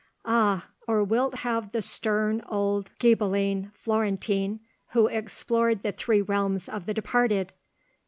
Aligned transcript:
"Ah! 0.25 0.65
Or 0.87 1.03
wilt 1.03 1.35
have 1.45 1.73
the 1.73 1.81
stern 1.83 2.41
old 2.49 2.91
Ghibelline 2.97 3.71
Florentine, 3.75 4.59
who 4.93 5.05
explored 5.05 5.83
the 5.83 5.91
three 5.91 6.23
realms 6.23 6.67
of 6.67 6.87
the 6.87 6.93
departed? 6.95 7.53